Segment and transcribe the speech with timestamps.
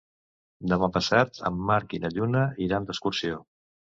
[0.71, 3.37] Demà passat en Marc i na Laura iran d'excursió.